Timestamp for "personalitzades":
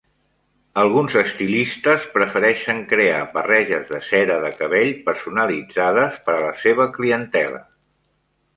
5.11-6.19